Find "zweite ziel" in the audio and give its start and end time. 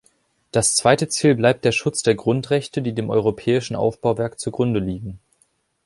0.75-1.35